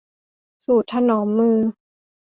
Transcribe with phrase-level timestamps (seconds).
[0.65, 1.57] สูตรถนอมมือ